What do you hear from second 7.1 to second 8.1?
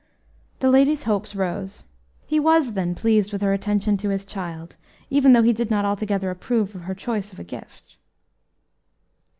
of a gift.